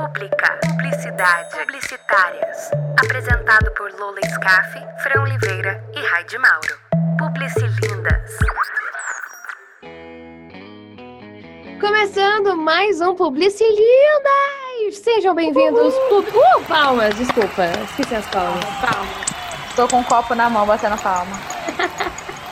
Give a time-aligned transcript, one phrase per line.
[0.00, 2.70] Pública, publicidade, publicitárias.
[3.04, 6.78] Apresentado por Lola Scaff, Fran Oliveira e Raide Mauro.
[7.18, 8.38] Publicilindas.
[11.78, 14.96] Começando mais um Publicilindas!
[15.04, 15.94] Sejam bem-vindos.
[15.94, 18.64] Uh, palmas, desculpa, esqueci as palmas.
[18.64, 19.76] Palmas.
[19.76, 21.36] Tô com um copo na mão batendo palma.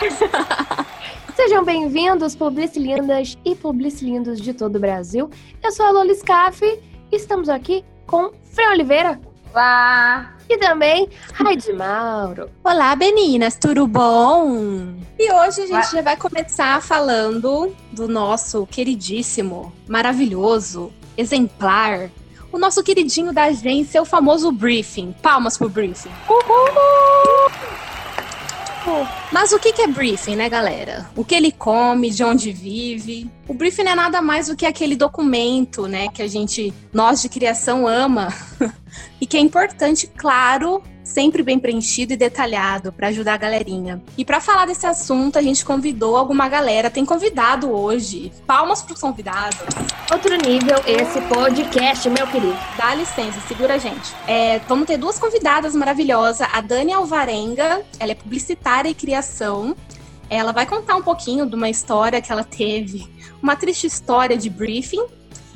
[1.35, 5.31] Sejam bem-vindos, publicilindas e publicilindos de todo o Brasil.
[5.65, 6.61] Eu sou a Lola Scaff
[7.11, 9.21] estamos aqui com Fran Oliveira.
[9.53, 10.35] Olá!
[10.49, 12.51] E também Raide Mauro.
[12.65, 14.95] Olá, meninas, tudo bom?
[15.19, 22.11] E hoje a gente já vai começar falando do nosso queridíssimo, maravilhoso, exemplar,
[22.51, 25.15] o nosso queridinho da agência, o famoso briefing.
[25.23, 26.11] Palmas pro briefing.
[26.29, 27.38] Uhul!
[29.31, 31.09] Mas o que é briefing, né, galera?
[31.15, 33.31] O que ele come, de onde vive.
[33.47, 37.29] O briefing é nada mais do que aquele documento, né, que a gente, nós de
[37.29, 38.29] criação, ama
[39.21, 44.01] e que é importante, claro, sempre bem preenchido e detalhado para ajudar a galerinha.
[44.17, 48.31] E para falar desse assunto, a gente convidou alguma galera, tem convidado hoje.
[48.47, 49.59] Palmas para os convidados.
[50.13, 52.57] Outro nível esse podcast, meu querido.
[52.77, 54.15] Dá licença, segura a gente.
[54.27, 59.75] É, vamos ter duas convidadas maravilhosas, a Dani Alvarenga, ela é publicitária e criação.
[60.29, 63.09] Ela vai contar um pouquinho de uma história que ela teve,
[63.43, 65.07] uma triste história de briefing,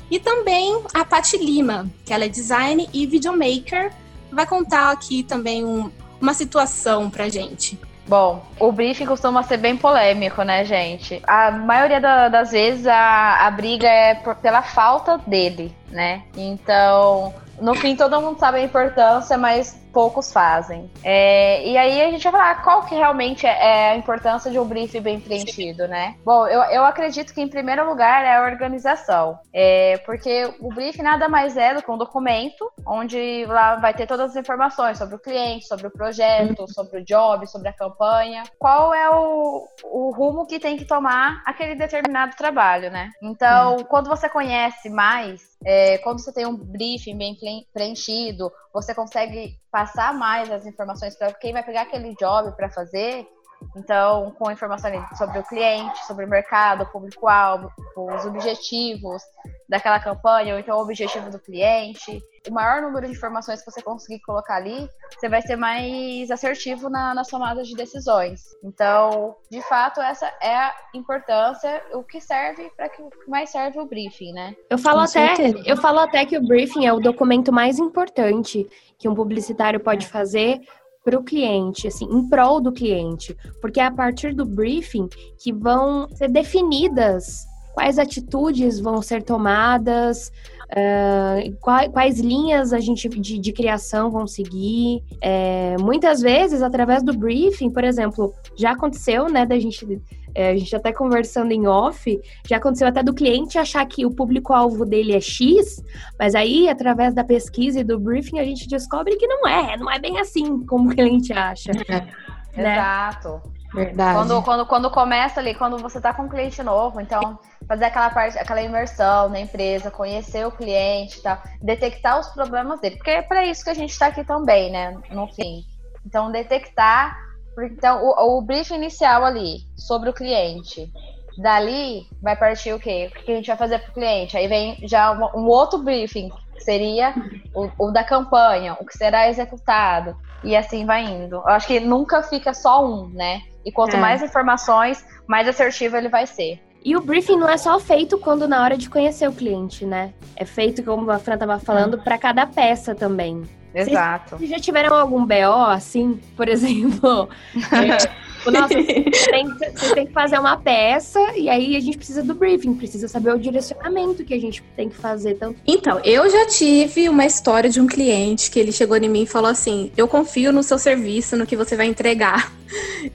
[0.09, 3.91] e também a Paty Lima, que ela é design e videomaker,
[4.33, 7.79] vai contar aqui também um, uma situação pra gente.
[8.05, 11.21] Bom, o briefing costuma ser bem polêmico, né, gente?
[11.25, 16.23] A maioria da, das vezes a, a briga é por, pela falta dele, né?
[16.35, 20.91] Então, no fim, todo mundo sabe a importância, mas poucos fazem.
[21.03, 24.65] É, e aí a gente vai falar qual que realmente é a importância de um
[24.65, 26.15] briefing bem preenchido, né?
[26.25, 29.37] Bom, eu, eu acredito que em primeiro lugar é a organização.
[29.53, 34.07] É, porque o briefing nada mais é do que um documento onde lá vai ter
[34.07, 36.67] todas as informações sobre o cliente, sobre o projeto, uhum.
[36.67, 38.43] sobre o job, sobre a campanha.
[38.57, 43.11] Qual é o, o rumo que tem que tomar aquele determinado trabalho, né?
[43.21, 43.83] Então, uhum.
[43.83, 47.37] quando você conhece mais é, quando você tem um briefing bem
[47.73, 53.27] preenchido, você consegue passar mais as informações para quem vai pegar aquele job para fazer.
[53.75, 59.21] Então, com informações sobre o cliente, sobre o mercado, o público-alvo, os objetivos
[59.67, 62.21] daquela campanha, ou então o objetivo do cliente.
[62.47, 64.87] O maior número de informações que você conseguir colocar ali,
[65.17, 68.41] você vai ser mais assertivo na, nas tomadas de decisões.
[68.63, 73.85] Então, de fato, essa é a importância, o que serve para que mais serve o
[73.85, 74.55] briefing, né?
[74.69, 75.35] Eu falo até,
[75.65, 80.05] eu falo até que o briefing é o documento mais importante que um publicitário pode
[80.07, 80.61] fazer
[81.03, 85.51] para o cliente, assim, em prol do cliente, porque é a partir do briefing que
[85.51, 90.31] vão ser definidas quais atitudes vão ser tomadas,
[90.73, 95.03] uh, quais, quais, linhas a gente de, de criação vão seguir.
[95.21, 100.01] É, muitas vezes, através do briefing, por exemplo, já aconteceu, né, da gente
[100.35, 104.11] é, a gente até conversando em off, já aconteceu até do cliente achar que o
[104.11, 105.83] público-alvo dele é X,
[106.17, 109.91] mas aí, através da pesquisa e do briefing, a gente descobre que não é, não
[109.91, 111.71] é bem assim como o cliente acha.
[111.87, 112.61] É.
[112.61, 112.73] Né?
[112.73, 113.41] Exato.
[113.73, 114.17] Verdade.
[114.17, 118.09] Quando, quando, quando começa ali, quando você está com um cliente novo, então fazer aquela
[118.09, 123.21] parte, aquela imersão na empresa, conhecer o cliente, tá, detectar os problemas dele, porque é
[123.21, 124.95] para isso que a gente está aqui também, né?
[125.09, 125.65] No fim.
[126.05, 127.17] Então, detectar
[127.61, 130.91] então, o, o brief inicial ali sobre o cliente.
[131.37, 133.11] Dali vai partir o quê?
[133.11, 134.37] O que a gente vai fazer para o cliente?
[134.37, 137.13] Aí vem já um, um outro briefing, que seria
[137.55, 140.15] o, o, da campanha, o que será executado.
[140.43, 141.35] E assim vai indo.
[141.35, 143.41] Eu acho que nunca fica só um, né?
[143.65, 143.99] E quanto é.
[143.99, 146.61] mais informações, mais assertivo ele vai ser.
[146.85, 150.13] E o briefing não é só feito quando na hora de conhecer o cliente, né?
[150.35, 153.43] É feito, como a Fran estava falando, para cada peça também.
[153.73, 154.37] Exato.
[154.37, 157.29] Vocês já tiveram algum BO, assim, por exemplo?
[158.51, 162.33] nossa, você tem, você tem que fazer uma peça e aí a gente precisa do
[162.33, 165.35] briefing, precisa saber o direcionamento que a gente tem que fazer.
[165.35, 165.59] Tanto...
[165.65, 169.27] Então, eu já tive uma história de um cliente que ele chegou em mim e
[169.27, 172.51] falou assim: Eu confio no seu serviço, no que você vai entregar.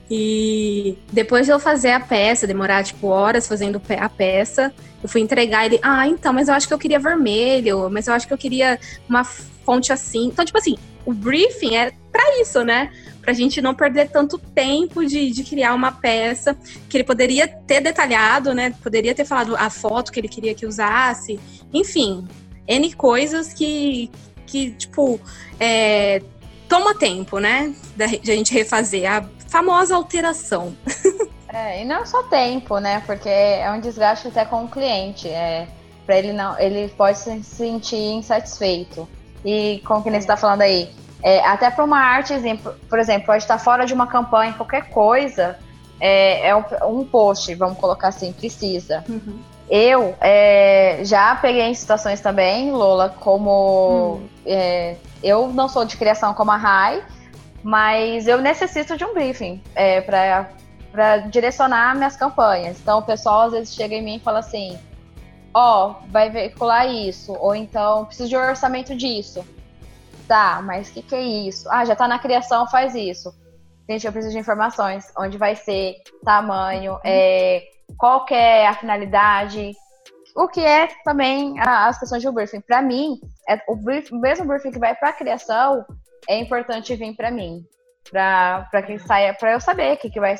[0.09, 5.19] E depois de eu fazer a peça, demorar tipo horas fazendo a peça, eu fui
[5.19, 5.79] entregar ele.
[5.81, 8.79] Ah, então, mas eu acho que eu queria vermelho, mas eu acho que eu queria
[9.09, 10.27] uma fonte assim.
[10.27, 12.91] Então, tipo assim, o briefing é para isso, né?
[13.21, 16.57] Pra gente não perder tanto tempo de, de criar uma peça
[16.87, 18.73] que ele poderia ter detalhado, né?
[18.81, 21.39] Poderia ter falado a foto que ele queria que usasse.
[21.73, 22.27] Enfim,
[22.67, 24.09] N coisas que,
[24.45, 25.19] que tipo,
[25.59, 26.21] é,
[26.67, 27.73] toma tempo, né?
[27.95, 29.11] Da, de a gente refazer.
[29.11, 30.75] A famosa alteração.
[31.51, 33.01] É, e não só tempo, né?
[33.07, 35.27] Porque é um desgaste até com o cliente.
[35.27, 35.67] É,
[36.05, 39.09] para ele não, ele pode se sentir insatisfeito.
[39.43, 42.33] E como que você está falando aí, é, até para uma arte,
[42.89, 45.57] por exemplo, pode estar fora de uma campanha, qualquer coisa,
[45.99, 46.63] é, é um,
[46.99, 49.03] um, post, vamos colocar assim, precisa.
[49.09, 49.39] Uhum.
[49.69, 54.27] Eu é, já peguei em situações também, Lola, como hum.
[54.45, 57.03] é, eu não sou de criação como a Rai,
[57.61, 62.79] mas eu necessito de um briefing é, para direcionar minhas campanhas.
[62.79, 64.79] Então o pessoal às vezes chega em mim e fala assim:
[65.53, 69.45] ó, oh, vai veicular isso, ou então preciso de um orçamento disso.
[70.29, 71.67] Tá, mas o que, que é isso?
[71.71, 73.33] Ah, já tá na criação, faz isso.
[73.89, 75.11] Gente, eu preciso de informações.
[75.17, 76.99] Onde vai ser, tamanho, uhum.
[77.03, 77.63] é,
[77.97, 79.71] qual é a finalidade,
[80.35, 82.61] o que é também as questões de briefing.
[82.61, 85.83] Para mim, é o, brief, o mesmo briefing que vai para a criação
[86.27, 87.65] é importante vir para mim,
[88.11, 90.35] para que saia, para eu saber o que, que vai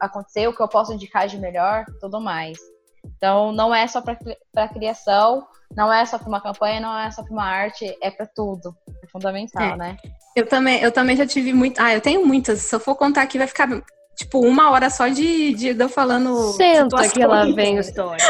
[0.00, 2.56] acontecer, o que eu posso indicar de melhor, tudo mais.
[3.04, 4.16] Então, não é só para
[4.56, 8.10] a criação, não é só para uma campanha, não é só para uma arte, é
[8.10, 8.74] para tudo.
[9.02, 9.76] É fundamental, é.
[9.76, 9.96] né?
[10.36, 11.80] Eu também, eu também já tive muito.
[11.80, 12.60] Ah, eu tenho muitas.
[12.60, 13.68] Se eu for contar aqui, vai ficar
[14.16, 16.52] tipo uma hora só de, de eu falando.
[16.52, 18.24] Senta que lá vem história.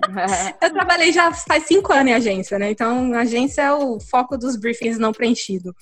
[0.62, 2.70] eu trabalhei já faz cinco anos em agência, né?
[2.70, 5.74] Então, a agência é o foco dos briefings não preenchido.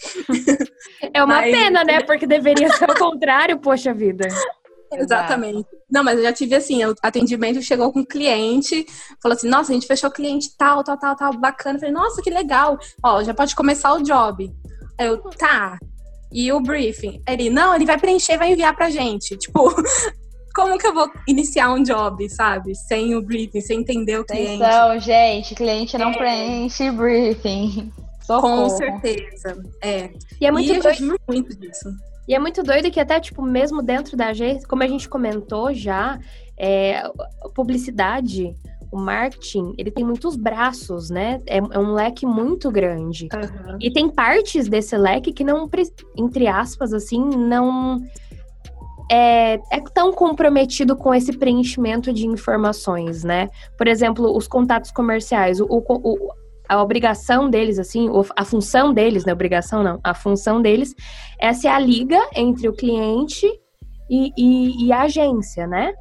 [1.15, 1.57] É uma Mas...
[1.57, 2.01] pena, né?
[2.03, 4.29] Porque deveria ser o contrário, poxa vida.
[4.93, 5.69] Exatamente.
[5.91, 8.87] Não, mas eu já tive assim, o atendimento chegou com um cliente,
[9.23, 11.77] falou assim, nossa, a gente fechou cliente tal, tal, tal, tal, bacana.
[11.77, 12.79] Eu falei, nossa, que legal.
[13.03, 14.51] Ó, já pode começar o job.
[14.99, 15.79] Aí eu, tá.
[16.33, 17.23] E o briefing?
[17.27, 19.37] Ele, não, ele vai preencher vai enviar pra gente.
[19.37, 19.75] Tipo,
[20.55, 22.75] como que eu vou iniciar um job, sabe?
[22.75, 24.63] Sem o briefing, sem entender o cliente.
[24.63, 26.17] Então, gente, cliente não é.
[26.17, 27.93] preenche briefing.
[28.23, 28.65] Socorro.
[28.65, 29.57] Com certeza.
[29.83, 30.11] É.
[30.39, 31.19] E é muito e doido.
[31.27, 31.89] muito disso.
[32.29, 35.73] E é muito doido que até, tipo, mesmo dentro da agência, como a gente comentou
[35.73, 36.21] já,
[36.59, 37.03] é,
[37.55, 38.55] publicidade,
[38.93, 41.41] o marketing, ele tem muitos braços, né?
[41.47, 43.29] É, é um leque muito grande.
[43.35, 43.79] Uhum.
[43.81, 45.69] E tem partes desse leque que não,
[46.17, 47.99] entre aspas, assim, não
[49.11, 53.49] é, é, tão comprometido com esse preenchimento de informações, né?
[53.77, 55.61] Por exemplo, os contatos comerciais.
[55.61, 56.31] O, o,
[56.69, 60.95] a obrigação deles, assim, a função deles, não é obrigação não, a função deles
[61.41, 63.47] é ser a liga entre o cliente
[64.11, 65.95] e, e, e a agência, né?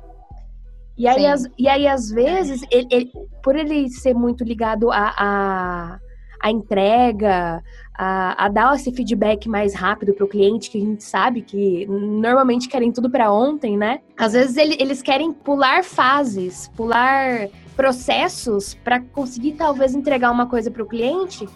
[0.98, 3.12] E aí, as, e aí às vezes, ele, ele,
[3.44, 6.00] por ele ser muito ligado a, a,
[6.42, 7.62] a entrega,
[7.96, 11.86] a, a, dar esse feedback mais rápido para o cliente, que a gente sabe que
[11.88, 14.00] normalmente querem tudo para ontem, né?
[14.18, 17.48] Às vezes ele, eles querem pular fases, pular
[17.78, 21.48] processos para conseguir talvez entregar uma coisa para o cliente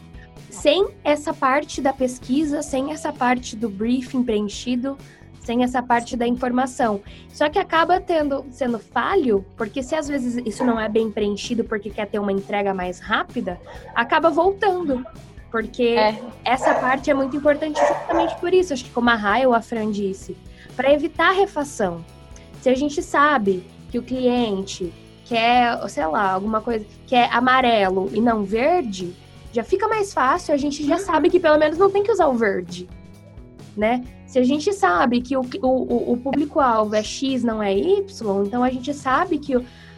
[0.51, 4.97] sem essa parte da pesquisa, sem essa parte do briefing preenchido,
[5.39, 7.01] sem essa parte da informação.
[7.29, 11.63] Só que acaba tendo sendo falho, porque se às vezes isso não é bem preenchido
[11.63, 13.59] porque quer ter uma entrega mais rápida,
[13.95, 15.03] acaba voltando.
[15.49, 16.21] Porque é.
[16.45, 19.61] essa parte é muito importante justamente por isso, acho que como a Rai ou a
[19.61, 20.37] Fran disse,
[20.75, 22.05] para evitar refação.
[22.61, 24.93] Se a gente sabe que o cliente
[25.31, 29.15] quer, sei lá, alguma coisa que é amarelo e não verde,
[29.53, 32.27] já fica mais fácil, a gente já sabe que pelo menos não tem que usar
[32.27, 32.89] o verde,
[33.75, 34.03] né?
[34.27, 38.61] Se a gente sabe que o, o, o público-alvo é X, não é Y, então
[38.61, 39.55] a gente sabe que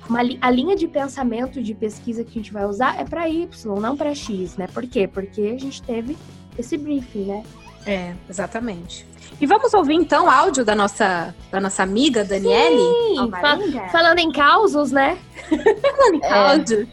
[0.08, 3.80] uma, a linha de pensamento de pesquisa que a gente vai usar é para Y,
[3.80, 4.68] não para X, né?
[4.72, 5.08] Por quê?
[5.08, 6.16] Porque a gente teve
[6.60, 7.44] esse briefing, né?
[7.86, 9.06] É, exatamente.
[9.42, 12.78] E vamos ouvir então o áudio da nossa, da nossa amiga Daniele?
[12.78, 13.58] Sim, fa
[13.92, 15.18] falando em causos, né?
[15.50, 16.30] falando em é.
[16.30, 16.88] causos.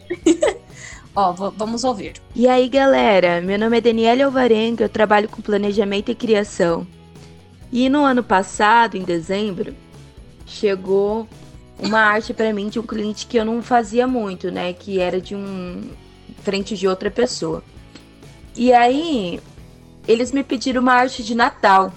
[1.15, 2.13] Ó, vamos ouvir.
[2.33, 3.41] E aí, galera?
[3.41, 6.87] Meu nome é Daniele Alvarenga, eu trabalho com planejamento e criação.
[7.71, 9.75] E no ano passado, em dezembro,
[10.45, 11.27] chegou
[11.79, 14.71] uma arte para mim de um cliente que eu não fazia muito, né?
[14.71, 15.89] Que era de um
[16.43, 17.63] frente de outra pessoa.
[18.55, 19.39] E aí,
[20.07, 21.91] eles me pediram uma arte de Natal.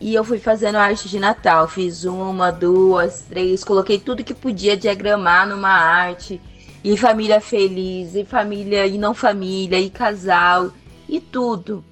[0.00, 1.68] E eu fui fazendo arte de Natal.
[1.68, 6.40] Fiz uma, duas, três, coloquei tudo que podia diagramar numa arte.
[6.82, 10.72] E família feliz, e família e não família, e casal,
[11.06, 11.84] e tudo.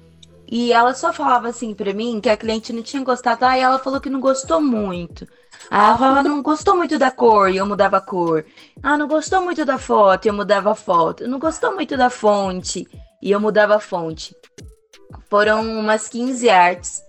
[0.51, 3.45] E ela só falava assim pra mim que a cliente não tinha gostado.
[3.45, 5.27] Aí ela falou que não gostou muito.
[5.69, 8.43] Aí ela falava, não gostou muito da cor, e eu mudava a cor.
[8.81, 11.27] Ah, não gostou muito da foto, e eu mudava a foto.
[11.27, 12.87] Não gostou muito da fonte,
[13.21, 14.35] e eu mudava a fonte.
[15.29, 17.01] Foram umas 15 artes.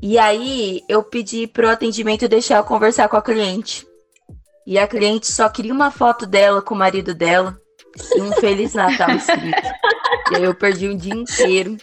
[0.00, 3.86] E aí eu pedi pro atendimento deixar eu conversar com a cliente.
[4.66, 7.58] E a cliente só queria uma foto dela com o marido dela
[8.14, 9.62] e um Feliz Natal escrito.
[10.30, 11.76] e aí eu perdi um dia inteiro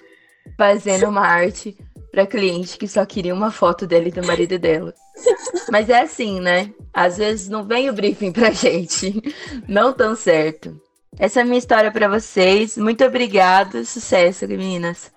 [0.57, 1.75] fazendo uma arte
[2.11, 4.93] pra cliente que só queria uma foto dela e do marido dela.
[5.69, 6.71] Mas é assim, né?
[6.93, 9.21] Às vezes não vem o briefing pra gente.
[9.67, 10.79] Não tão certo.
[11.17, 12.77] Essa é a minha história para vocês.
[12.77, 13.83] Muito obrigado.
[13.85, 15.11] Sucesso, meninas.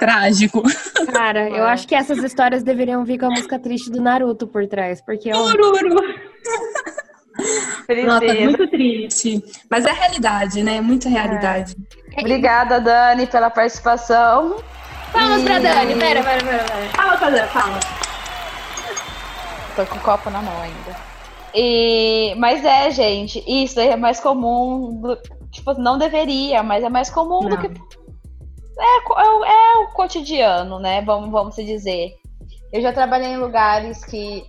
[0.00, 0.62] Trágico.
[1.12, 4.66] Cara, eu acho que essas histórias deveriam vir com a música triste do Naruto por
[4.66, 5.36] trás, porque ó,
[8.06, 9.42] Nossa, muito triste.
[9.70, 10.80] Mas é realidade, né?
[10.80, 11.76] Muita realidade.
[12.18, 14.56] Obrigada, Dani, pela participação.
[15.12, 16.64] Palmas pra Dani, pera, pera, pera.
[16.64, 16.88] pera.
[16.94, 17.80] Fala, fala, fala.
[19.76, 20.96] Tô com o copo na mão ainda.
[21.54, 25.00] E, mas é, gente, isso é mais comum.
[25.00, 25.18] do-
[25.50, 27.56] tipo, não deveria, mas é mais comum do Não.
[27.58, 27.68] que.
[28.80, 31.02] É, é o- é o cotidiano, né?
[31.02, 32.14] Vamos, vamos se dizer.
[32.72, 34.44] Eu já trabalhei em lugares que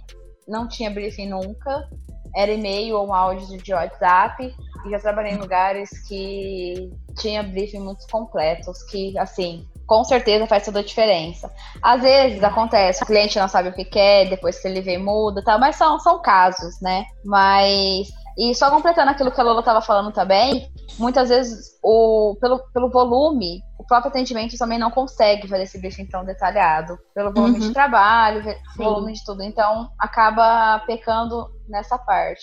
[0.47, 1.87] não tinha briefing nunca.
[2.35, 4.55] Era e-mail ou um áudio de WhatsApp.
[4.85, 10.63] E já trabalhei em lugares que tinha briefing muito completos, que, assim, com certeza faz
[10.65, 11.51] toda a diferença.
[11.83, 15.43] Às vezes acontece, o cliente não sabe o que quer, depois que ele vê muda,
[15.43, 17.05] tal, mas são, são casos, né?
[17.25, 18.07] Mas
[18.37, 22.89] e só completando aquilo que a Lola estava falando também, muitas vezes o pelo, pelo
[22.89, 27.67] volume, o próprio atendimento também não consegue fazer esse briefing tão detalhado, pelo volume Uhum.
[27.67, 28.53] de trabalho, Sim.
[28.77, 29.41] volume de tudo.
[29.41, 32.41] Então acaba pecando nessa parte.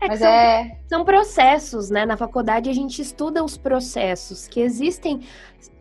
[0.00, 2.06] É que Mas são, é são processos, né?
[2.06, 5.26] Na faculdade a gente estuda os processos, que existem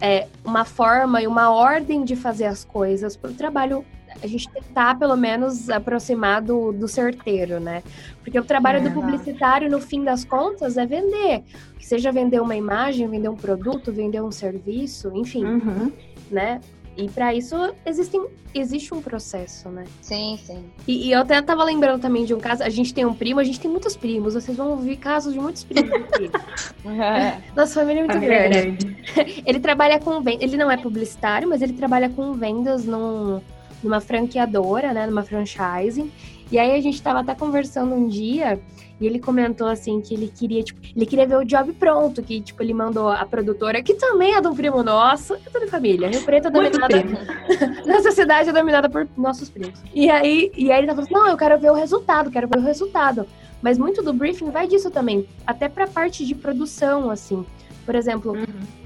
[0.02, 3.86] é, uma forma e uma ordem de fazer as coisas para o trabalho.
[4.22, 7.84] A gente tentar, pelo menos, aproximar do, do certeiro, né?
[8.24, 9.06] Porque o trabalho do Verdade.
[9.18, 11.44] publicitário, no fim das contas, é vender.
[11.78, 15.92] Que seja vender uma imagem, vender um produto, vender um serviço, enfim, Uhum.
[16.32, 16.60] né?
[17.00, 17.56] E para isso
[17.86, 19.84] existem, existe um processo, né?
[20.02, 20.64] sim, sim.
[20.88, 22.64] E, e eu até tava lembrando também de um caso.
[22.64, 24.34] A gente tem um primo, a gente tem muitos primos.
[24.34, 26.32] Vocês vão ouvir casos de muitos primos aqui.
[27.56, 28.98] Nossa família é muito É grande.
[29.46, 30.42] Ele trabalha com vendas.
[30.42, 33.42] Ele não é publicitário, mas ele trabalha com vendas num,
[33.84, 35.06] numa franqueadora, né?
[35.06, 36.12] Numa franchising.
[36.52, 38.60] E aí a gente tava até conversando um dia.
[39.00, 42.42] E ele comentou assim que ele queria, tipo, ele queria ver o job pronto, que
[42.42, 46.08] tipo, ele mandou a produtora, que também é de um primo nosso, é tudo família.
[46.10, 46.96] Rio Preto é dominada
[47.86, 49.80] nossa cidade é dominada por nossos primos.
[49.94, 52.58] E aí, e aí ele tá falando, não, eu quero ver o resultado, quero ver
[52.58, 53.28] o resultado.
[53.62, 57.46] Mas muito do briefing vai disso também, até pra parte de produção, assim.
[57.86, 58.46] Por exemplo, Uhum.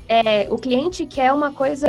[0.09, 1.87] é, o cliente quer uma coisa,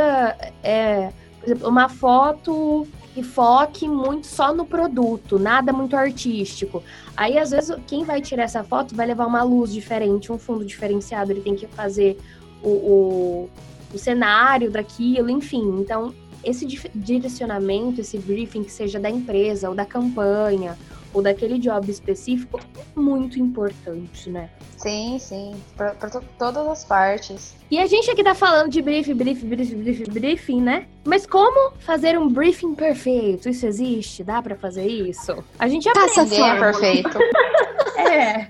[0.63, 1.11] é,
[1.43, 6.83] por exemplo, uma foto que foque muito só no produto, nada muito artístico.
[7.17, 10.65] Aí, às vezes, quem vai tirar essa foto vai levar uma luz diferente, um fundo
[10.65, 12.17] diferenciado, ele tem que fazer
[12.63, 13.51] o, o,
[13.93, 15.81] o cenário daquilo, enfim.
[15.81, 20.79] Então, esse direcionamento, esse briefing, que seja da empresa ou da campanha
[21.13, 24.49] ou daquele job específico, é muito importante, né?
[24.77, 25.55] Sim, sim.
[25.77, 27.55] To- todas as partes.
[27.71, 30.87] E a gente aqui tá falando de briefing, briefing, briefing, briefing, briefing, né?
[31.05, 33.49] Mas como fazer um briefing perfeito?
[33.49, 34.25] Isso existe?
[34.25, 35.33] Dá pra fazer isso?
[35.59, 36.31] A gente Passa aprende.
[36.31, 36.73] Ninguém é fórmula.
[36.73, 37.19] perfeito.
[38.13, 38.49] É.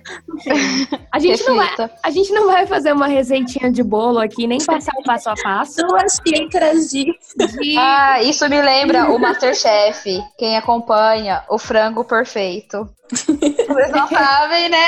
[1.13, 1.69] A gente, não vai,
[2.03, 5.35] a gente não vai fazer uma receitinha de bolo aqui, nem passar o passo a
[5.43, 5.77] passo.
[5.87, 7.05] Duas xícaras de.
[7.05, 10.21] de- Ah, isso me lembra o Masterchef.
[10.39, 12.89] Quem acompanha, o frango perfeito.
[13.11, 14.87] Vocês não sabem, né?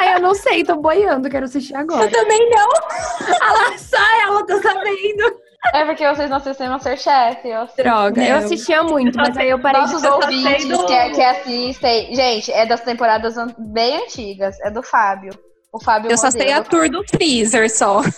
[0.00, 2.04] Ah, eu não sei, tô boiando, quero assistir agora.
[2.04, 2.68] Eu também não.
[3.40, 5.45] Lá, sai, ela tá sabendo.
[5.74, 7.46] É porque vocês não assistem Masterchef.
[7.46, 7.82] Eu assisto.
[7.82, 8.44] Droga, eu Não.
[8.44, 10.08] assistia muito, mas aí eu parei Nossos de...
[10.08, 12.14] ouvintes do- que, que assistem.
[12.14, 14.58] Gente, é das temporadas bem antigas.
[14.60, 15.32] É do Fábio.
[15.72, 18.00] O Fábio Eu só sei a tour do freezer só.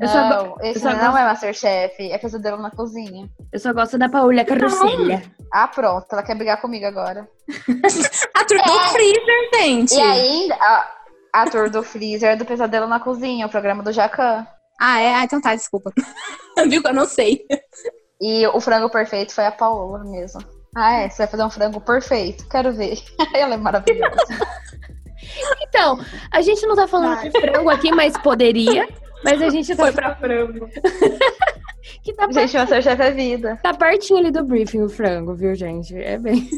[0.00, 2.10] Eu só, Não, esse não gosto- é Masterchef.
[2.10, 3.28] É Pesadelo na Cozinha.
[3.52, 5.22] eu só gosto da Paula Carrocelha.
[5.52, 6.04] Ah, pronto.
[6.10, 7.28] Ela quer brigar comigo agora.
[8.34, 9.94] A tour do freezer, gente.
[9.94, 10.90] E ainda, a,
[11.32, 14.44] a tour do Freezer é do Pesadelo na Cozinha, o programa do Jacan.
[14.80, 15.14] Ah, é?
[15.14, 15.92] Ah, então tá, desculpa.
[16.68, 17.44] Viu que eu não sei.
[18.20, 20.40] E o frango perfeito foi a Paola mesmo.
[20.76, 21.08] Ah, é?
[21.08, 22.48] Você vai fazer um frango perfeito?
[22.48, 22.98] Quero ver.
[23.34, 24.16] Ela é maravilhosa.
[25.62, 25.98] Então,
[26.32, 28.88] a gente não tá falando de frango aqui, mas poderia.
[29.24, 30.68] Mas a gente tá Foi pra frango.
[32.02, 33.58] que tá, Gente, Masterchef é vida.
[33.62, 35.96] tá pertinho ali do briefing o frango, viu, gente?
[35.96, 36.48] É bem.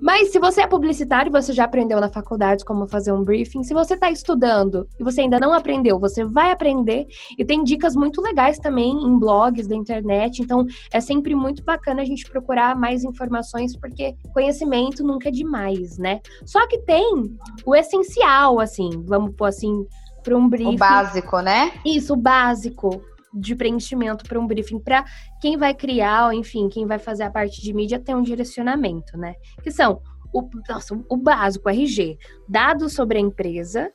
[0.00, 3.62] Mas se você é publicitário, você já aprendeu na faculdade como fazer um briefing.
[3.62, 7.06] Se você tá estudando e você ainda não aprendeu, você vai aprender.
[7.38, 10.42] E tem dicas muito legais também em blogs da internet.
[10.42, 15.98] Então, é sempre muito bacana a gente procurar mais informações, porque conhecimento nunca é demais,
[15.98, 16.20] né?
[16.44, 19.86] Só que tem o essencial, assim, vamos pôr assim,
[20.22, 20.74] para um briefing.
[20.74, 21.72] O básico, né?
[21.84, 23.00] Isso, o básico
[23.36, 25.04] de preenchimento para um briefing, para
[25.40, 29.16] quem vai criar, ou enfim, quem vai fazer a parte de mídia ter um direcionamento,
[29.16, 29.34] né?
[29.62, 30.00] Que são
[30.32, 33.92] o, nossa, o básico, RG, dados sobre a empresa,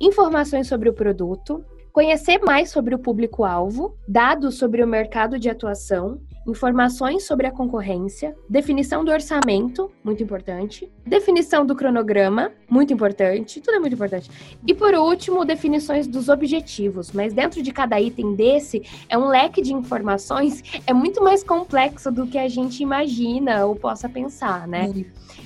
[0.00, 6.20] informações sobre o produto, conhecer mais sobre o público-alvo, dados sobre o mercado de atuação,
[6.46, 13.76] informações sobre a concorrência, definição do orçamento, muito importante, definição do cronograma, muito importante, tudo
[13.76, 14.30] é muito importante.
[14.66, 17.12] E por último, definições dos objetivos.
[17.12, 22.10] Mas dentro de cada item desse, é um leque de informações, é muito mais complexo
[22.10, 24.92] do que a gente imagina ou possa pensar, né?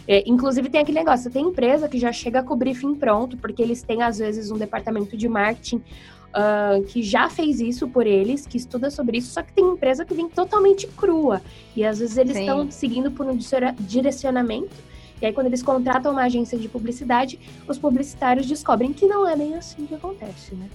[0.06, 3.62] É, inclusive tem aquele negócio, tem empresa que já chega com o briefing pronto, porque
[3.62, 5.82] eles têm às vezes um departamento de marketing
[6.30, 10.04] uh, que já fez isso por eles, que estuda sobre isso, só que tem empresa
[10.04, 11.42] que vem totalmente crua.
[11.76, 13.36] E às vezes eles estão seguindo por um
[13.78, 14.90] direcionamento.
[15.20, 19.36] E aí, quando eles contratam uma agência de publicidade, os publicitários descobrem que não é
[19.36, 20.66] bem assim que acontece, né?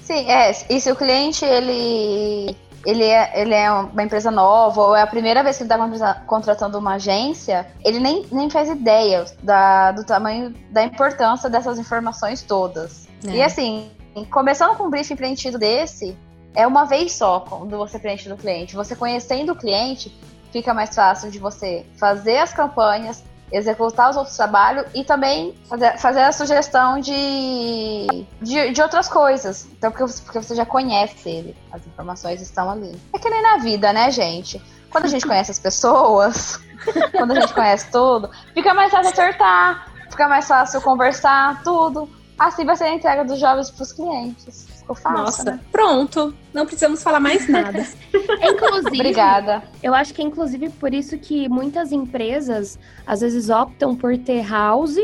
[0.00, 0.52] Sim, é.
[0.70, 2.54] E se o cliente, ele
[2.86, 6.14] ele é, ele é uma empresa nova, ou é a primeira vez que ele está
[6.26, 12.40] contratando uma agência, ele nem, nem faz ideia da, do tamanho, da importância dessas informações
[12.42, 13.08] todas.
[13.26, 13.30] É.
[13.30, 13.90] E assim,
[14.30, 16.16] começando com um briefing preenchido desse,
[16.54, 18.74] é uma vez só quando você preenche do cliente.
[18.74, 20.12] Você conhecendo o cliente,
[20.52, 25.98] fica mais fácil de você fazer as campanhas, executar os outros trabalhos e também fazer,
[25.98, 28.06] fazer a sugestão de,
[28.42, 29.66] de, de, outras coisas.
[29.72, 32.98] Então, porque, porque você já conhece ele, as informações estão ali.
[33.14, 34.60] É que nem na vida, né, gente?
[34.90, 36.60] Quando a gente conhece as pessoas,
[37.12, 42.08] quando a gente conhece tudo, fica mais fácil acertar, fica mais fácil conversar, tudo.
[42.38, 44.68] Assim vai ser a entrega dos jovens para os clientes.
[44.86, 45.60] Fácil, Nossa, né?
[45.70, 46.34] pronto.
[46.54, 47.80] Não precisamos falar mais nada.
[48.40, 49.62] inclusive, Obrigada.
[49.82, 54.48] Eu acho que é inclusive por isso que muitas empresas às vezes optam por ter
[54.48, 54.96] house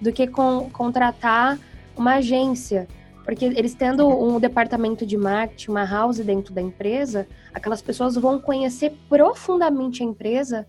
[0.00, 1.58] do que com, contratar
[1.96, 2.88] uma agência.
[3.24, 8.40] Porque eles tendo um departamento de marketing, uma house dentro da empresa, aquelas pessoas vão
[8.40, 10.66] conhecer profundamente a empresa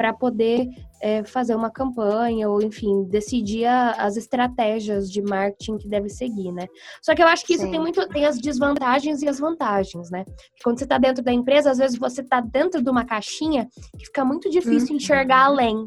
[0.00, 0.66] para poder
[1.02, 6.50] é, fazer uma campanha ou, enfim, decidir a, as estratégias de marketing que deve seguir,
[6.52, 6.66] né?
[7.02, 7.70] Só que eu acho que isso Sim.
[7.70, 10.24] tem muito, tem as desvantagens e as vantagens, né?
[10.64, 14.06] quando você está dentro da empresa, às vezes você está dentro de uma caixinha que
[14.06, 14.96] fica muito difícil uhum.
[14.96, 15.84] enxergar além.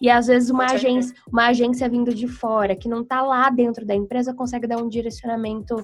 [0.00, 3.84] E às vezes uma agência, uma agência vindo de fora, que não está lá dentro
[3.84, 5.74] da empresa, consegue dar um direcionamento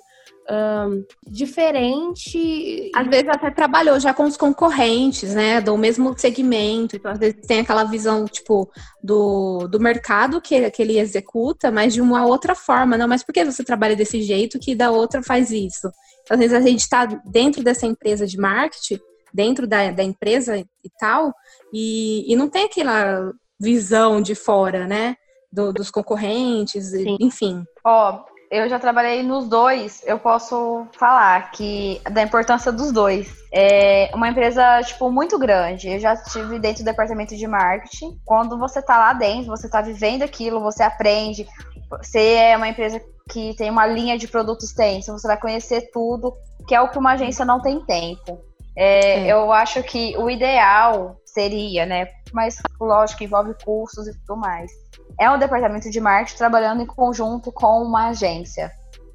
[0.50, 2.90] um, diferente.
[2.94, 5.60] Às vezes até trabalhou já com os concorrentes, né?
[5.60, 6.96] Do mesmo segmento.
[6.96, 8.70] Então, às vezes tem aquela visão, tipo,
[9.02, 12.96] do, do mercado que, que ele executa, mas de uma outra forma.
[12.96, 15.90] Não, mas por que você trabalha desse jeito que da outra faz isso?
[16.22, 19.00] Então, às vezes a gente está dentro dessa empresa de marketing,
[19.32, 21.32] dentro da, da empresa e tal,
[21.72, 25.16] e, e não tem aquela visão de fora, né?
[25.52, 27.16] Do, dos concorrentes, Sim.
[27.20, 27.64] enfim.
[27.84, 33.34] Ó, oh, eu já trabalhei nos dois, eu posso falar que da importância dos dois.
[33.52, 35.88] É uma empresa, tipo, muito grande.
[35.88, 38.18] Eu já estive dentro do departamento de marketing.
[38.24, 41.46] Quando você tá lá dentro, você tá vivendo aquilo, você aprende.
[41.90, 46.32] Você é uma empresa que tem uma linha de produtos extensa, você vai conhecer tudo,
[46.68, 48.40] que é o que uma agência não tem tempo.
[48.76, 49.32] É, é.
[49.32, 52.08] Eu acho que o ideal seria, né?
[52.32, 54.70] Mas lógico envolve custos e tudo mais
[55.18, 58.70] é um departamento de marketing trabalhando em conjunto com uma agência.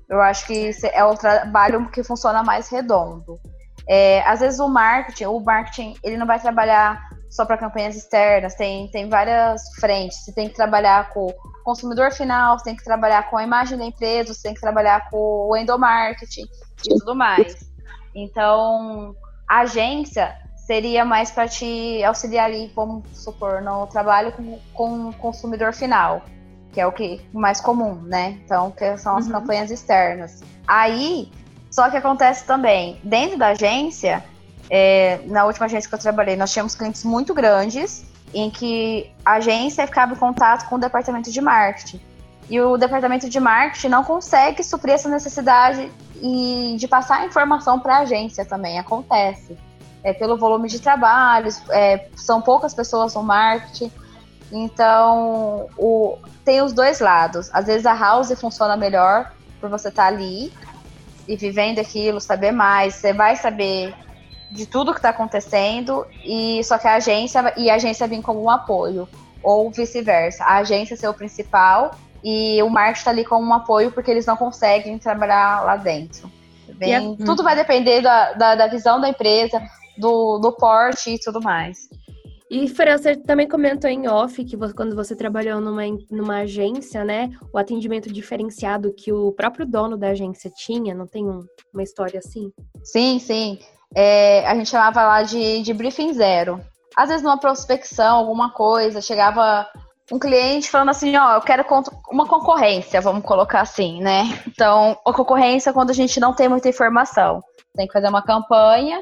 [0.10, 3.39] Eu acho que é o trabalho que funciona mais redondo.
[3.88, 8.56] É, às vezes o marketing, o marketing, ele não vai trabalhar só para campanhas externas,
[8.56, 10.17] tem, tem várias frentes.
[10.23, 13.77] Você tem que trabalhar com o consumidor final, você tem que trabalhar com a imagem
[13.77, 16.43] da empresa, você tem que trabalhar com o endomarketing
[16.86, 17.56] e tudo mais.
[18.13, 19.15] Então,
[19.49, 20.36] a agência,
[20.71, 26.21] seria mais para te auxiliar ali, vamos supor, no trabalho com, com o consumidor final,
[26.71, 28.39] que é o que mais comum, né?
[28.45, 29.34] Então, que são as uhum.
[29.34, 30.41] campanhas externas.
[30.65, 31.29] Aí,
[31.69, 34.23] só que acontece também, dentro da agência,
[34.69, 39.34] é, na última agência que eu trabalhei, nós tínhamos clientes muito grandes, em que a
[39.34, 41.99] agência ficava em contato com o departamento de marketing.
[42.49, 47.77] E o departamento de marketing não consegue suprir essa necessidade e de passar a informação
[47.77, 49.57] para a agência também, acontece
[50.03, 53.91] é, pelo volume de trabalhos, é, são poucas pessoas no marketing.
[54.51, 57.49] Então, o, tem os dois lados.
[57.53, 60.51] Às vezes a house funciona melhor por você estar tá ali
[61.27, 62.95] e vivendo aquilo, saber mais.
[62.95, 63.93] Você vai saber
[64.51, 68.43] de tudo que está acontecendo e só que a agência e a agência vir como
[68.43, 69.07] um apoio
[69.41, 70.43] ou vice-versa.
[70.43, 71.91] A agência ser o principal
[72.23, 76.29] e o marketing está ali como um apoio porque eles não conseguem trabalhar lá dentro.
[76.73, 79.61] Bem, é, tudo vai depender da, da, da visão da empresa,
[80.01, 81.87] do, do porte e tudo mais.
[82.49, 87.05] E, Fran, você também comentou em off que você, quando você trabalhou numa, numa agência,
[87.05, 91.81] né, o atendimento diferenciado que o próprio dono da agência tinha, não tem um, uma
[91.81, 92.51] história assim?
[92.83, 93.57] Sim, sim.
[93.95, 96.59] É, a gente chamava lá de, de briefing zero.
[96.97, 99.65] Às vezes, numa prospecção, alguma coisa, chegava
[100.11, 101.63] um cliente falando assim, ó, eu quero
[102.11, 104.23] uma concorrência, vamos colocar assim, né?
[104.45, 107.41] Então, a concorrência é quando a gente não tem muita informação.
[107.73, 109.01] Tem que fazer uma campanha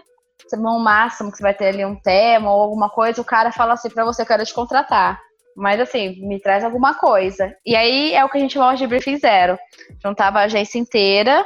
[0.57, 3.73] no máximo que você vai ter ali um tema ou alguma coisa, o cara fala
[3.73, 5.19] assim para você, quero te contratar.
[5.55, 7.53] Mas assim, me traz alguma coisa.
[7.65, 9.57] E aí é o que a gente chama de briefing zero.
[10.03, 11.45] Juntava a agência inteira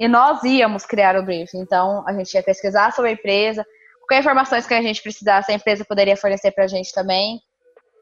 [0.00, 1.60] e nós íamos criar o briefing.
[1.60, 3.64] Então a gente ia pesquisar sobre a empresa,
[4.00, 7.40] qualquer informações que a gente precisasse, a empresa poderia fornecer para a gente também.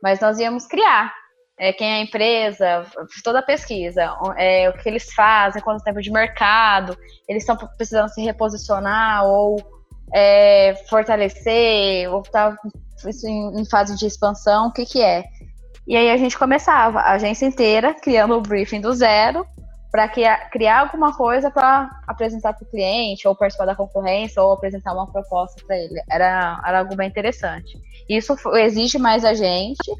[0.02, 1.12] Mas nós íamos criar.
[1.58, 2.86] É, quem é a empresa,
[3.22, 8.08] toda a pesquisa, é, o que eles fazem, quanto tempo de mercado, eles estão precisando
[8.08, 9.56] se reposicionar ou
[10.12, 12.56] é, fortalecer, ou tá
[13.06, 15.24] isso em, em, fase de expansão, o que que é?
[15.86, 19.46] E aí a gente começava, a agência inteira, criando o briefing do zero,
[19.94, 24.92] para criar alguma coisa para apresentar para o cliente, ou participar da concorrência, ou apresentar
[24.92, 26.02] uma proposta para ele.
[26.10, 27.78] Era, era algo bem interessante.
[28.08, 29.92] Isso exige mais a gente.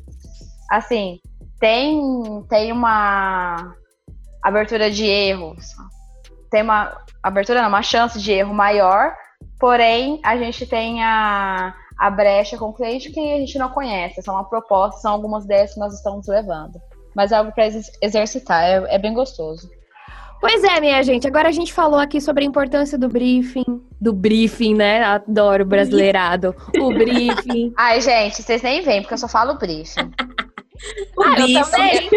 [0.68, 1.20] Assim,
[1.60, 2.02] tem,
[2.48, 3.72] tem uma
[4.42, 5.64] abertura de erros,
[6.50, 9.14] tem uma abertura, não, uma chance de erro maior,
[9.64, 14.20] porém a gente tem a, a brecha com o cliente que a gente não conhece,
[14.20, 16.78] são uma proposta, são algumas ideias que nós estamos levando.
[17.16, 17.64] Mas é algo para
[18.02, 19.66] exercitar, é, é bem gostoso.
[20.38, 21.26] Pois é, minha gente.
[21.26, 23.64] Agora a gente falou aqui sobre a importância do briefing.
[23.98, 25.02] Do briefing, né?
[25.02, 26.54] Adoro brasileirado.
[26.78, 27.72] O briefing.
[27.78, 30.10] Ai, gente, vocês nem vêm, porque eu só falo briefing.
[31.16, 31.56] o ah, briefing.
[31.56, 32.10] Eu também.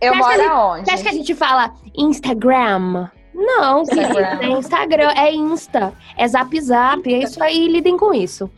[0.00, 0.84] Eu moro gente, aonde?
[0.86, 3.10] Você acha que a gente fala Instagram?
[3.44, 4.38] Não, Instagram.
[4.40, 8.50] é Instagram, é Insta, é Zap Zap, é isso aí, lidem com isso.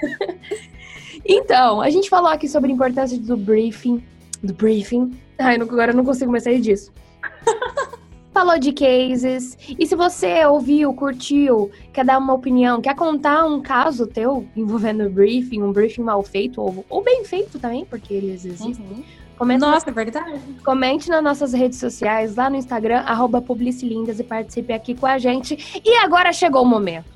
[1.26, 4.02] então, a gente falou aqui sobre a importância do briefing.
[4.42, 5.18] Do briefing.
[5.38, 6.92] Ai, agora eu não consigo mais sair disso.
[8.32, 9.58] falou de cases.
[9.78, 15.10] E se você ouviu, curtiu, quer dar uma opinião, quer contar um caso teu envolvendo
[15.10, 18.86] briefing, um briefing mal feito ou, ou bem feito também, porque eles existem.
[18.86, 19.04] Uhum.
[19.40, 20.38] Comente Nossa, é verdade.
[20.62, 25.16] Comente nas nossas redes sociais, lá no Instagram, arroba Publicilindas e participe aqui com a
[25.16, 25.80] gente.
[25.82, 27.06] E agora chegou o momento.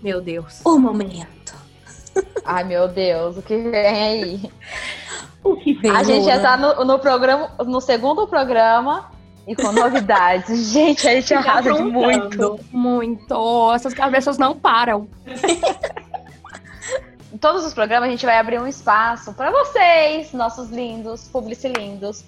[0.00, 0.60] Meu Deus.
[0.64, 1.56] O momento.
[2.46, 4.50] Ai, meu Deus, o que vem aí?
[5.42, 5.90] O que vem?
[5.90, 9.10] A gente já tá no, no programa, no segundo programa
[9.44, 10.56] e com novidades.
[10.70, 12.60] Gente, a gente arrasa de muito.
[12.70, 13.72] Muito.
[13.74, 15.08] Essas cabeças não param.
[17.34, 22.24] em todos os programas a gente vai abrir um espaço para vocês, nossos lindos, publicilindos.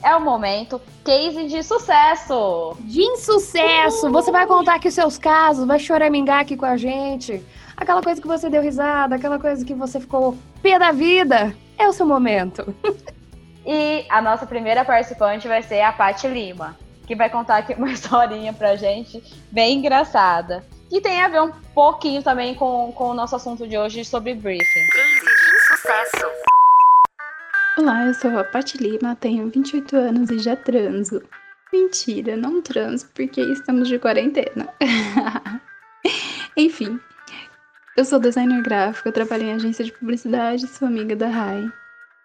[0.00, 2.76] É o momento case de sucesso.
[2.82, 4.12] De insucesso.
[4.12, 7.44] Você vai contar aqui os seus casos, vai choramingar aqui com a gente.
[7.76, 11.52] Aquela coisa que você deu risada, aquela coisa que você ficou pé da vida.
[11.76, 12.72] É o seu momento.
[13.66, 17.88] E a nossa primeira participante vai ser a Paty Lima, que vai contar aqui uma
[17.90, 20.62] historinha pra gente bem engraçada.
[20.88, 24.34] Que tem a ver um pouquinho também com, com o nosso assunto de hoje sobre
[24.34, 24.86] briefing.
[25.68, 26.26] sucesso.
[27.78, 31.22] Olá, eu sou a Paty Lima, tenho 28 anos e já transo.
[31.72, 34.72] Mentira, não transo porque estamos de quarentena.
[36.56, 37.00] Enfim,
[37.96, 41.64] eu sou designer gráfico, eu trabalho em agência de publicidade e sou amiga da Rai.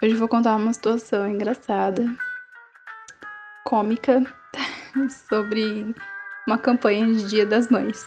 [0.03, 2.05] Hoje vou contar uma situação engraçada,
[3.65, 4.23] cômica,
[5.29, 5.95] sobre
[6.45, 8.05] uma campanha de Dia das Mães.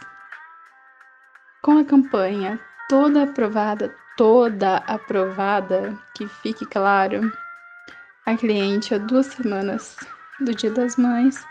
[1.62, 7.32] Com a campanha toda aprovada, toda aprovada, que fique claro,
[8.26, 9.96] a cliente, há duas semanas
[10.40, 11.46] do Dia das Mães,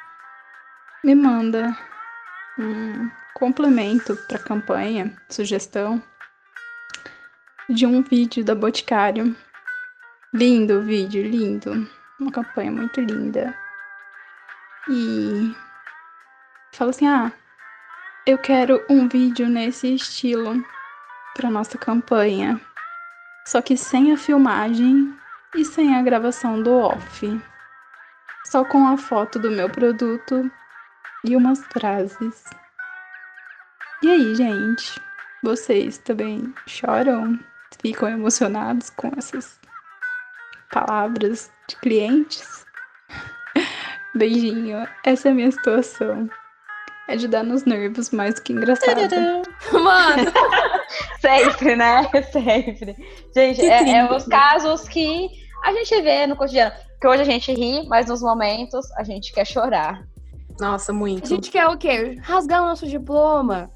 [1.04, 1.76] me manda
[2.60, 6.04] um complemento para a campanha, sugestão,
[7.70, 9.36] de um vídeo da Boticário
[10.34, 11.86] Lindo o vídeo, lindo.
[12.18, 13.54] Uma campanha muito linda.
[14.90, 15.54] E
[16.72, 17.34] fala assim: "Ah,
[18.26, 20.64] eu quero um vídeo nesse estilo
[21.36, 22.62] para nossa campanha.
[23.48, 25.16] Só que sem a filmagem
[25.56, 27.42] e sem a gravação do off.
[28.46, 30.52] Só com a foto do meu produto
[31.24, 32.46] e umas frases.
[34.04, 35.02] E aí, gente?
[35.44, 37.40] Vocês também choram?
[37.82, 39.60] Ficam emocionados com essas
[40.72, 42.66] palavras de clientes.
[44.14, 44.88] Beijinho.
[45.04, 46.30] Essa é a minha situação.
[47.08, 48.98] É de dar nos nervos mais que engraçado.
[49.74, 50.32] Mano!
[51.20, 52.10] Sempre, né?
[52.32, 52.96] Sempre.
[53.36, 55.30] Gente, é, é, os casos que
[55.64, 56.72] a gente vê no cotidiano.
[57.00, 60.04] Que hoje a gente ri, mas nos momentos a gente quer chorar.
[60.60, 61.26] Nossa, muito.
[61.26, 62.18] A gente quer o quê?
[62.22, 63.70] Rasgar o nosso diploma.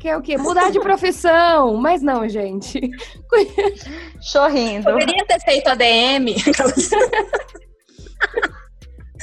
[0.00, 0.36] Quer o quê?
[0.36, 1.76] Mudar de profissão.
[1.76, 2.80] Mas não, gente.
[4.20, 4.84] Chorrindo.
[4.84, 6.34] Poderia ter feito ADM.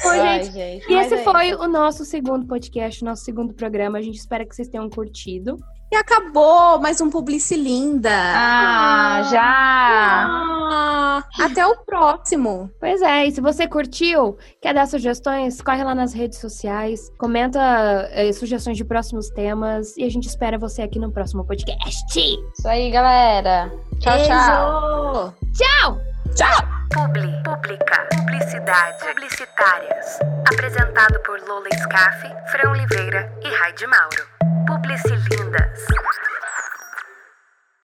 [0.05, 0.53] Ai, gente.
[0.53, 0.91] gente.
[0.91, 3.97] E esse foi o nosso segundo podcast, nosso segundo programa.
[3.97, 5.57] A gente espera que vocês tenham curtido.
[5.93, 8.09] E acabou mais um Publicilinda.
[8.09, 10.27] Ah, já!
[10.73, 12.71] Ah, até o próximo.
[12.79, 18.09] Pois é, e se você curtiu, quer dar sugestões, corre lá nas redes sociais, comenta
[18.11, 22.19] eh, sugestões de próximos temas e a gente espera você aqui no próximo podcast.
[22.19, 23.71] Isso aí, galera.
[23.99, 25.33] Tchau, tchau.
[25.43, 26.01] Beijo.
[26.33, 26.67] Tchau!
[26.91, 30.19] Publi, pública, publicidade, publicitárias.
[30.51, 34.32] Apresentado por Lola Scaff, Fran Oliveira e Raide Mauro.
[34.67, 35.79] Publicilindas.